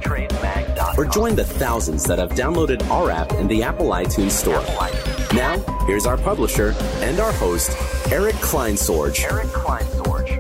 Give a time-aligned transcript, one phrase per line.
[1.00, 4.62] or join the thousands that have downloaded our app in the Apple iTunes Store.
[5.34, 7.71] Now, here's our publisher and our host,
[8.12, 9.23] Eric Kleinsorge.
[9.23, 10.35] Eric Kleinsorge.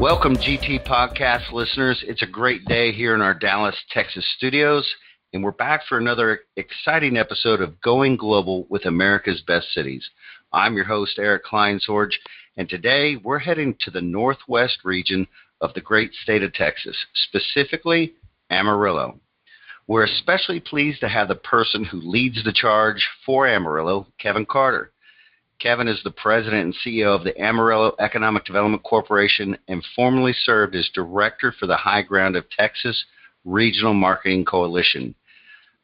[0.00, 2.02] Welcome, GT Podcast listeners.
[2.08, 4.90] It's a great day here in our Dallas, Texas studios,
[5.34, 10.08] and we're back for another exciting episode of Going Global with America's Best Cities.
[10.50, 12.14] I'm your host, Eric Kleinsorge,
[12.56, 15.26] and today we're heading to the northwest region
[15.60, 18.14] of the great state of Texas, specifically
[18.54, 19.18] Amarillo.
[19.86, 24.92] We're especially pleased to have the person who leads the charge for Amarillo, Kevin Carter.
[25.58, 30.74] Kevin is the president and CEO of the Amarillo Economic Development Corporation and formerly served
[30.74, 33.04] as director for the High Ground of Texas
[33.44, 35.14] Regional Marketing Coalition.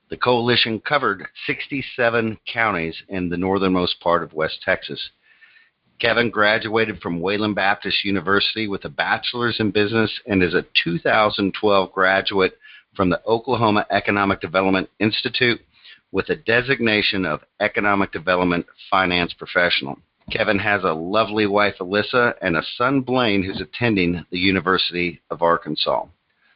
[0.08, 5.11] The coalition covered 67 counties in the northernmost part of West Texas.
[6.01, 11.92] Kevin graduated from Wayland Baptist University with a bachelor's in business and is a 2012
[11.92, 12.59] graduate
[12.97, 15.61] from the Oklahoma Economic Development Institute
[16.11, 19.98] with a designation of Economic Development Finance Professional.
[20.33, 25.42] Kevin has a lovely wife, Alyssa, and a son, Blaine, who's attending the University of
[25.42, 26.07] Arkansas.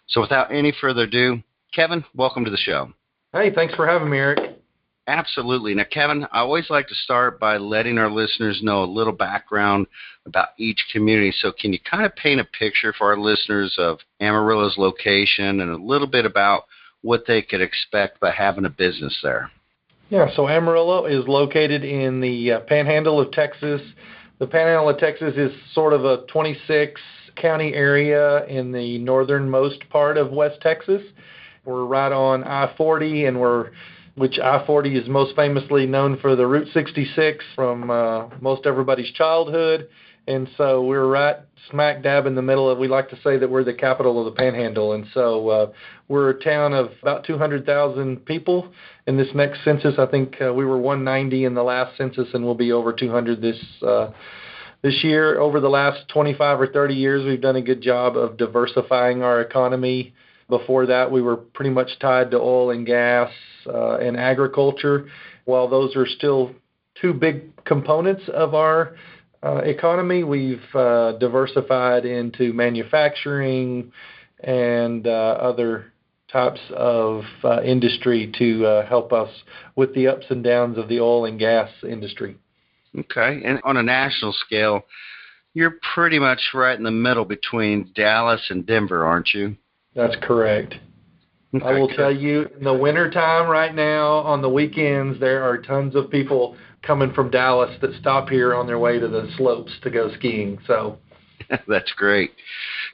[0.07, 1.43] So, without any further ado,
[1.75, 2.93] Kevin, welcome to the show.
[3.33, 4.64] Hey, thanks for having me, Eric.
[5.07, 5.75] Absolutely.
[5.75, 9.87] Now, Kevin, I always like to start by letting our listeners know a little background
[10.25, 11.33] about each community.
[11.37, 15.71] So, can you kind of paint a picture for our listeners of Amarillo's location and
[15.71, 16.65] a little bit about
[17.03, 19.51] what they could expect by having a business there?
[20.09, 23.83] Yeah, so Amarillo is located in the uh, panhandle of Texas.
[24.39, 27.01] The panhandle of Texas is sort of a 26
[27.37, 31.03] county area in the northernmost part of West Texas.
[31.65, 33.71] We're right on I 40, and we're
[34.15, 39.11] which I 40 is most famously known for the Route 66 from uh, most everybody's
[39.13, 39.89] childhood.
[40.27, 41.37] And so we're right
[41.71, 44.27] smack dab in the middle of, we like to say that we're the capital of
[44.27, 44.93] the panhandle.
[44.93, 45.73] And so uh,
[46.09, 48.73] we're a town of about 200,000 people.
[49.07, 52.45] In this next census, I think uh, we were 190 in the last census, and
[52.45, 53.61] we'll be over 200 this.
[53.83, 54.11] Uh,
[54.83, 58.37] this year, over the last 25 or 30 years, we've done a good job of
[58.37, 60.13] diversifying our economy
[60.49, 63.31] before that, we were pretty much tied to oil and gas
[63.67, 65.09] uh, and agriculture.
[65.45, 66.55] While those are still
[67.01, 68.97] two big components of our
[69.43, 73.93] uh, economy, we've uh, diversified into manufacturing
[74.43, 75.93] and uh, other
[76.31, 79.31] types of uh, industry to uh, help us
[79.77, 82.37] with the ups and downs of the oil and gas industry.
[82.99, 83.43] Okay.
[83.45, 84.83] And on a national scale,
[85.53, 89.57] you're pretty much right in the middle between Dallas and Denver, aren't you?
[89.95, 90.75] That's correct.
[91.55, 95.59] Okay, I will tell you, in the wintertime right now, on the weekends, there are
[95.59, 99.73] tons of people coming from Dallas that stop here on their way to the slopes
[99.83, 100.59] to go skiing.
[100.67, 100.99] So
[101.69, 102.33] that's great.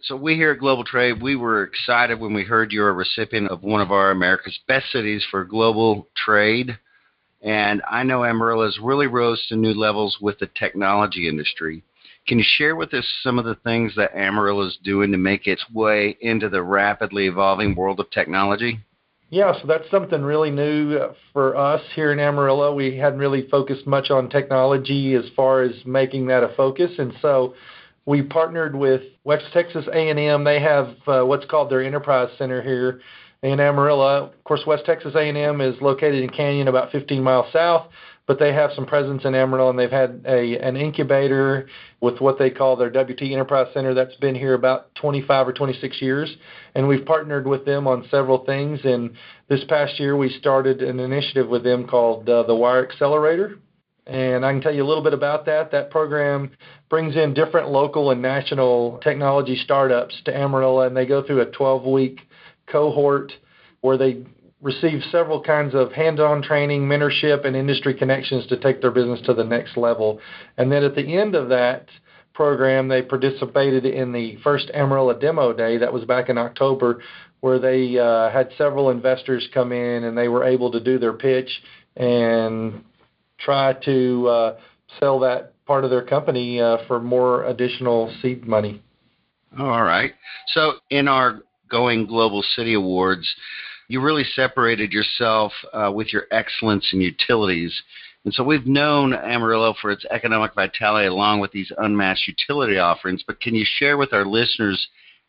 [0.03, 3.49] So we here at Global Trade, we were excited when we heard you're a recipient
[3.49, 6.79] of one of our America's Best Cities for Global Trade.
[7.43, 11.83] And I know Amarillo's really rose to new levels with the technology industry.
[12.31, 15.49] Can you share with us some of the things that Amarillo is doing to make
[15.49, 18.79] its way into the rapidly evolving world of technology?
[19.31, 22.73] Yeah, so that's something really new for us here in Amarillo.
[22.73, 27.13] We hadn't really focused much on technology as far as making that a focus, and
[27.21, 27.55] so
[28.07, 30.45] we partnered with West Texas A&M.
[30.45, 33.01] They have uh, what's called their Enterprise Center here
[33.43, 34.27] in Amarillo.
[34.27, 37.89] Of course, West Texas A&M is located in Canyon, about 15 miles south
[38.31, 41.69] but they have some presence in Amarillo, and they've had a an incubator
[42.01, 46.01] with what they call their WT Enterprise Center that's been here about 25 or 26
[46.01, 46.37] years,
[46.77, 48.79] and we've partnered with them on several things.
[48.85, 49.15] And
[49.49, 53.59] this past year, we started an initiative with them called uh, the Wire Accelerator,
[54.07, 55.73] and I can tell you a little bit about that.
[55.73, 56.53] That program
[56.89, 61.47] brings in different local and national technology startups to Amarillo, and they go through a
[61.47, 62.21] 12 week
[62.69, 63.33] cohort
[63.81, 64.25] where they
[64.63, 69.35] receive several kinds of hands-on training, mentorship, and industry connections to take their business to
[69.35, 70.21] the next level.
[70.59, 71.87] And then at the end of that
[72.35, 75.79] program, they participated in the first Amarillo Demo Day.
[75.79, 77.03] That was back in October,
[77.41, 81.15] where they uh, had several investors come in and they were able to do their
[81.15, 81.51] pitch
[81.97, 82.85] and
[83.39, 84.57] try to uh,
[84.99, 88.83] sell that part of their company uh, for more additional seed money.
[89.59, 90.13] All right.
[90.49, 93.33] So in our Going Global City Awards,
[93.91, 97.77] you really separated yourself uh, with your excellence in utilities.
[98.25, 103.25] And so we've known Amarillo for its economic vitality along with these unmatched utility offerings,
[103.27, 104.87] but can you share with our listeners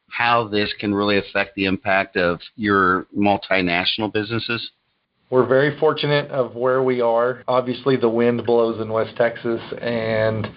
[0.10, 4.70] how this can really affect the impact of your multinational businesses?
[5.32, 7.44] We're very fortunate of where we are.
[7.48, 10.48] Obviously, the wind blows in West Texas, and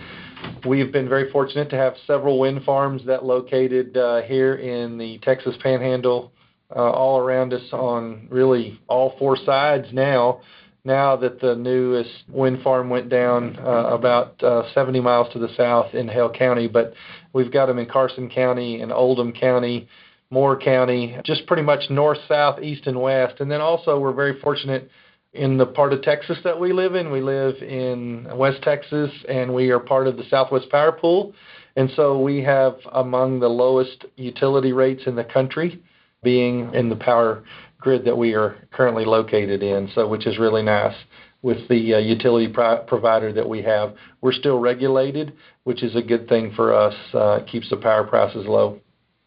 [0.67, 5.17] we've been very fortunate to have several wind farms that located uh, here in the
[5.21, 6.33] Texas Panhandle,
[6.75, 10.41] uh, all around us on really all four sides now.
[10.87, 15.49] Now that the newest wind farm went down uh, about uh, 70 miles to the
[15.57, 16.93] south in Hale County, but
[17.33, 19.89] we've got them in Carson County and Oldham County,
[20.29, 23.41] Moore County, just pretty much north, south, east, and west.
[23.41, 24.91] And then also, we're very fortunate
[25.33, 27.11] in the part of Texas that we live in.
[27.11, 31.35] We live in West Texas, and we are part of the Southwest Power Pool.
[31.77, 35.83] And so we have among the lowest utility rates in the country,
[36.25, 37.45] being in the power
[37.79, 40.97] grid that we are currently located in, so which is really nice
[41.43, 43.95] with the uh, utility pro- provider that we have.
[44.23, 45.35] We're still regulated,
[45.65, 46.95] which is a good thing for us.
[47.13, 48.81] Uh, keeps the power prices low.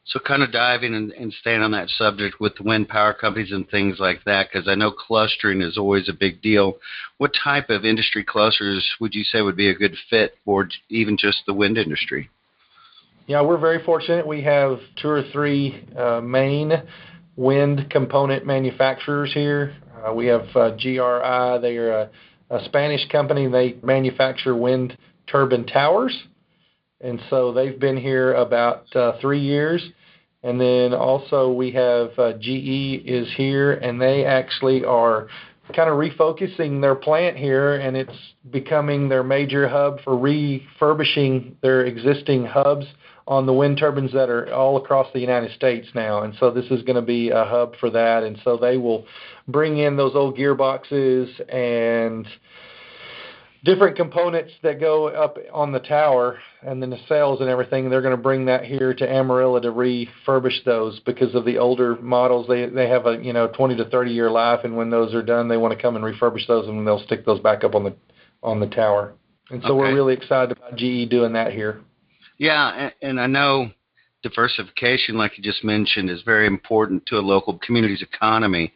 [0.04, 3.52] So, kind of diving and, and staying on that subject with the wind power companies
[3.52, 6.78] and things like that, because I know clustering is always a big deal.
[7.18, 11.18] What type of industry clusters would you say would be a good fit for even
[11.18, 12.30] just the wind industry?
[13.28, 14.26] Yeah, we're very fortunate.
[14.26, 16.72] We have two or three uh, main
[17.36, 19.76] wind component manufacturers here.
[19.94, 21.60] Uh, we have uh, GRI.
[21.62, 22.10] They are a,
[22.50, 23.50] a Spanish company.
[23.50, 24.98] They manufacture wind
[25.30, 26.18] turbine towers,
[27.02, 29.86] and so they've been here about uh, three years.
[30.42, 35.28] And then also we have uh, GE is here, and they actually are
[35.76, 38.18] kind of refocusing their plant here, and it's
[38.52, 42.86] becoming their major hub for refurbishing their existing hubs
[43.28, 46.24] on the wind turbines that are all across the United States now.
[46.24, 48.24] And so this is going to be a hub for that.
[48.24, 49.06] And so they will
[49.48, 52.26] bring in those old gearboxes and
[53.68, 57.90] different components that go up on the tower and then the cells and everything.
[57.90, 61.98] They're going to bring that here to Amarillo to refurbish those because of the older
[61.98, 62.48] models.
[62.48, 65.22] They they have a you know 20 to 30 year life, and when those are
[65.22, 67.84] done, they want to come and refurbish those, and they'll stick those back up on
[67.84, 67.96] the
[68.42, 69.14] on the tower.
[69.50, 69.78] And so okay.
[69.78, 71.82] we're really excited about GE doing that here.
[72.38, 73.72] Yeah, and, and I know
[74.24, 78.74] diversification, like you just mentioned, is very important to a local community's economy.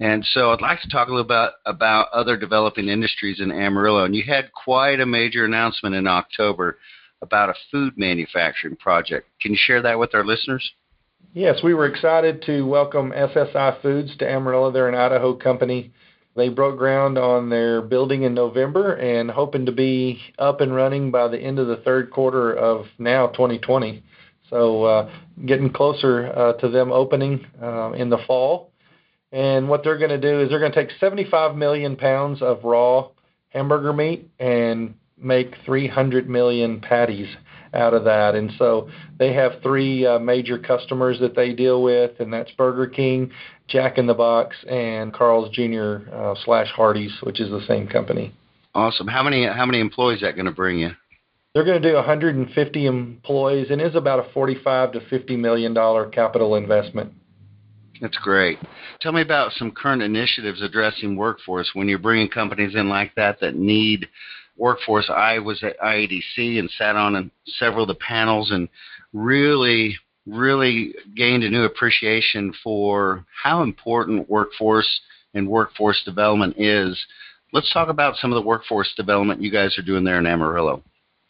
[0.00, 4.04] And so I'd like to talk a little bit about other developing industries in Amarillo.
[4.04, 6.78] And you had quite a major announcement in October
[7.22, 9.28] about a food manufacturing project.
[9.40, 10.72] Can you share that with our listeners?
[11.34, 14.72] Yes, we were excited to welcome SSI Foods to Amarillo.
[14.72, 15.92] They're an Idaho company
[16.36, 21.10] they broke ground on their building in November and hoping to be up and running
[21.10, 24.02] by the end of the third quarter of now 2020.
[24.48, 25.10] So uh,
[25.44, 28.72] getting closer uh, to them opening uh, in the fall.
[29.32, 32.64] And what they're going to do is they're going to take 75 million pounds of
[32.64, 33.08] raw
[33.50, 37.28] hamburger meat and make 300 million patties
[37.72, 38.34] out of that.
[38.34, 38.88] And so
[39.18, 43.30] they have three uh, major customers that they deal with, and that's Burger King,
[43.68, 45.98] Jack in the Box, and Carl's Jr.
[46.12, 48.34] Uh, slash Hardee's, which is the same company.
[48.74, 49.08] Awesome.
[49.08, 50.90] How many how many employees is that going to bring you?
[51.54, 56.08] They're going to do 150 employees, and is about a 45 to 50 million dollar
[56.08, 57.12] capital investment.
[58.00, 58.58] That's great.
[59.00, 63.40] Tell me about some current initiatives addressing workforce when you're bringing companies in like that
[63.40, 64.08] that need
[64.56, 65.10] workforce.
[65.10, 68.68] I was at IADC and sat on several of the panels and
[69.12, 75.00] really, really gained a new appreciation for how important workforce
[75.34, 76.98] and workforce development is.
[77.52, 80.82] Let's talk about some of the workforce development you guys are doing there in Amarillo.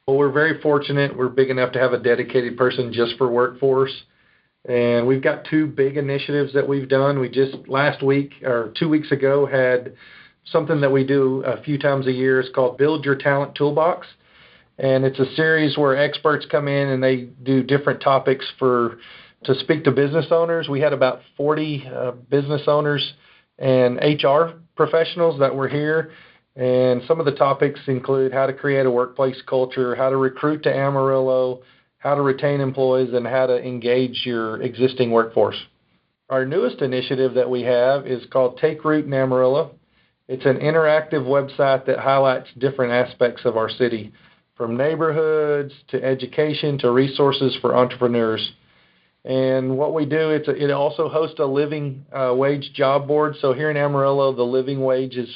[0.06, 1.16] Well, we're very fortunate.
[1.16, 3.92] We're big enough to have a dedicated person just for workforce.
[4.68, 7.18] And we've got two big initiatives that we've done.
[7.18, 9.94] We just last week or two weeks ago had
[10.44, 12.40] something that we do a few times a year.
[12.40, 14.06] It's called Build Your Talent Toolbox.
[14.78, 18.98] And it's a series where experts come in and they do different topics for
[19.44, 20.68] to speak to business owners.
[20.68, 23.14] We had about 40 uh, business owners
[23.58, 26.12] and HR professionals that were here.
[26.56, 30.62] And some of the topics include how to create a workplace culture, how to recruit
[30.64, 31.62] to Amarillo,
[32.00, 35.56] how to retain employees, and how to engage your existing workforce.
[36.28, 39.72] Our newest initiative that we have is called Take Root in Amarillo.
[40.26, 44.12] It's an interactive website that highlights different aspects of our city,
[44.56, 48.52] from neighborhoods to education to resources for entrepreneurs.
[49.24, 53.34] And what we do, it's a, it also hosts a living uh, wage job board.
[53.40, 55.28] So here in Amarillo, the living wage is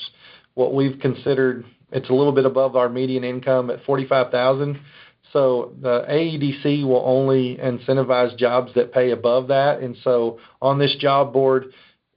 [0.54, 1.66] what we've considered.
[1.92, 4.80] It's a little bit above our median income at forty-five thousand.
[5.34, 9.80] So the AEDC will only incentivize jobs that pay above that.
[9.80, 11.72] And so on this job board,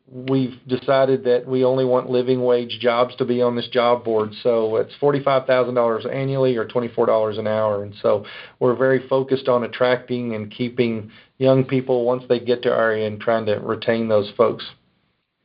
[0.08, 4.34] we've decided that we only want living wage jobs to be on this job board.
[4.44, 7.84] So it's $45,000 annually or $24 an hour.
[7.84, 8.24] And so
[8.60, 11.10] we're very focused on attracting and keeping
[11.40, 14.64] young people once they get to our and trying to retain those folks.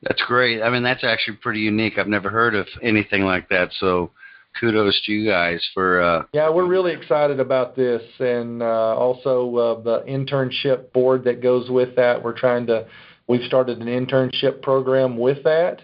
[0.03, 0.63] That's great.
[0.63, 1.95] I mean, that's actually pretty unique.
[1.97, 3.71] I've never heard of anything like that.
[3.79, 4.11] So
[4.59, 6.01] kudos to you guys for.
[6.01, 11.43] Uh, yeah, we're really excited about this, and uh, also uh, the internship board that
[11.43, 12.23] goes with that.
[12.23, 12.87] We're trying to.
[13.29, 15.83] We've started an internship program with that.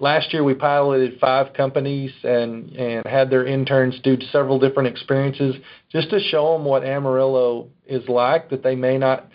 [0.00, 5.56] Last year, we piloted five companies and and had their interns do several different experiences
[5.92, 9.28] just to show them what Amarillo is like that they may not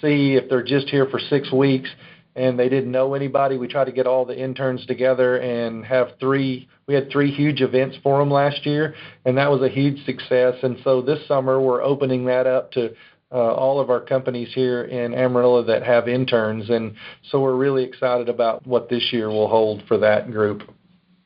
[0.00, 1.88] see if they're just here for six weeks
[2.34, 3.58] and they didn't know anybody.
[3.58, 6.68] We tried to get all the interns together and have three.
[6.86, 10.54] We had three huge events for them last year, and that was a huge success.
[10.62, 12.94] And so this summer we're opening that up to
[13.30, 16.94] uh, all of our companies here in Amarillo that have interns, and
[17.30, 20.62] so we're really excited about what this year will hold for that group.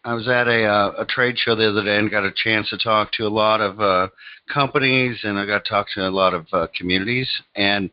[0.04, 2.70] I was at a uh, a trade show the other day and got a chance
[2.70, 4.08] to talk to a lot of uh,
[4.52, 7.90] companies, and I got to talk to a lot of uh, communities and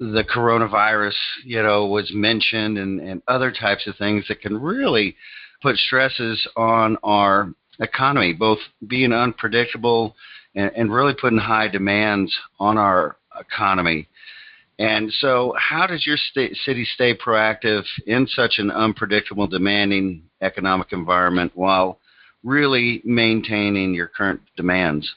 [0.00, 5.16] the coronavirus, you know, was mentioned and, and other types of things that can really
[5.62, 10.14] put stresses on our economy, both being unpredictable
[10.54, 14.08] and, and really putting high demands on our economy.
[14.78, 20.92] And so, how does your state, city stay proactive in such an unpredictable, demanding economic
[20.92, 22.00] environment while
[22.42, 25.14] really maintaining your current demands?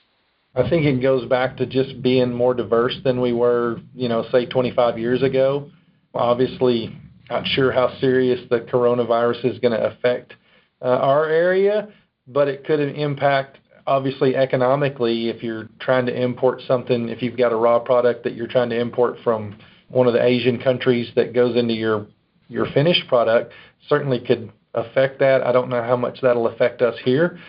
[0.57, 4.25] I think it goes back to just being more diverse than we were, you know,
[4.31, 5.69] say 25 years ago.
[6.15, 6.97] Obviously,
[7.29, 10.33] not sure how serious the coronavirus is going to affect
[10.81, 11.89] uh, our area,
[12.27, 17.53] but it could impact obviously economically if you're trying to import something if you've got
[17.53, 19.57] a raw product that you're trying to import from
[19.89, 22.07] one of the Asian countries that goes into your
[22.49, 23.53] your finished product
[23.87, 25.43] certainly could affect that.
[25.43, 27.39] I don't know how much that'll affect us here.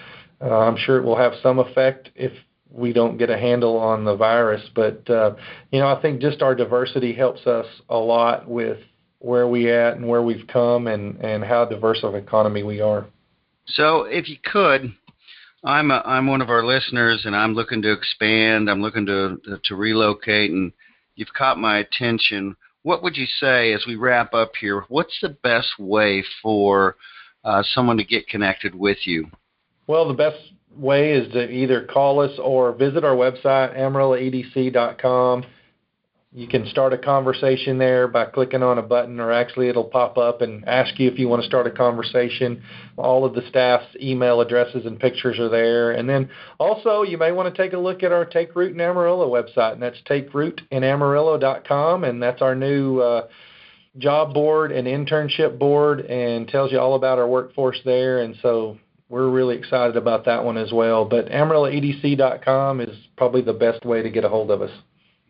[0.40, 2.32] Uh, I'm sure it will have some effect if
[2.70, 4.62] we don't get a handle on the virus.
[4.74, 5.34] But uh,
[5.70, 8.78] you know, I think just our diversity helps us a lot with
[9.20, 13.06] where we at and where we've come and and how diverse of economy we are.
[13.66, 14.94] So, if you could,
[15.64, 18.70] I'm a, I'm one of our listeners, and I'm looking to expand.
[18.70, 20.72] I'm looking to to relocate, and
[21.16, 22.56] you've caught my attention.
[22.82, 24.84] What would you say as we wrap up here?
[24.88, 26.96] What's the best way for
[27.44, 29.26] uh, someone to get connected with you?
[29.86, 30.38] Well, the best
[30.78, 35.44] way is to either call us or visit our website, amarilloedc.com.
[36.30, 40.18] You can start a conversation there by clicking on a button, or actually, it'll pop
[40.18, 42.62] up and ask you if you want to start a conversation.
[42.98, 45.92] All of the staff's email addresses and pictures are there.
[45.92, 48.80] And then also, you may want to take a look at our Take Root in
[48.80, 53.26] Amarillo website, and that's takerootinamarillo.com, and that's our new uh,
[53.96, 58.20] job board and internship board, and tells you all about our workforce there.
[58.20, 58.76] And so
[59.08, 61.04] we're really excited about that one as well.
[61.04, 64.70] But AmarilloEDC.com is probably the best way to get a hold of us.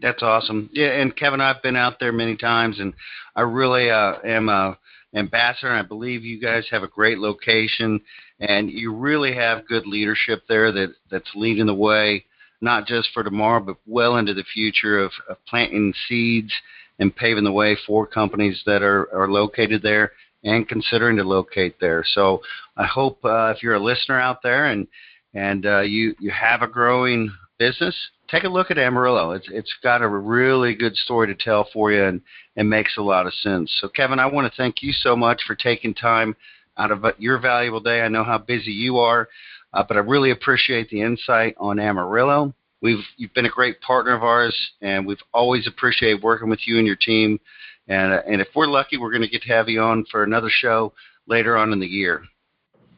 [0.01, 0.71] That's awesome.
[0.73, 2.95] Yeah, and Kevin, I've been out there many times, and
[3.35, 4.79] I really uh, am a
[5.15, 5.73] ambassador.
[5.73, 8.01] And I believe you guys have a great location,
[8.41, 12.25] and you really have good leadership there that that's leading the way,
[12.61, 16.53] not just for tomorrow, but well into the future of, of planting seeds
[17.01, 20.13] and paving the way for companies that are, are located there
[20.45, 22.05] and considering to locate there.
[22.07, 22.41] So
[22.77, 24.87] I hope uh, if you're a listener out there and
[25.35, 27.95] and uh, you you have a growing business,
[28.29, 29.33] take a look at Amarillo.
[29.33, 32.21] It's it's got a really good story to tell for you and
[32.57, 33.77] and makes a lot of sense.
[33.81, 36.35] So Kevin, I want to thank you so much for taking time
[36.77, 38.03] out of your valuable day.
[38.03, 39.29] I know how busy you are,
[39.75, 42.55] uh, but I really appreciate the insight on Amarillo.
[42.81, 46.79] We've you've been a great partner of ours, and we've always appreciated working with you
[46.79, 47.41] and your team
[47.89, 50.23] and, uh, and if we're lucky, we're going to get to have you on for
[50.23, 50.93] another show
[51.27, 52.23] later on in the year.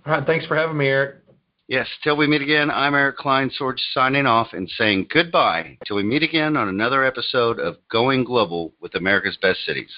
[0.06, 0.26] All right.
[0.26, 1.16] Thanks for having me, Eric.
[1.68, 1.86] Yes.
[2.02, 6.02] Till we meet again, I'm Eric Klein Kleinsorge signing off and saying goodbye till we
[6.02, 9.90] meet again on another episode of Going Global with America's Best Cities.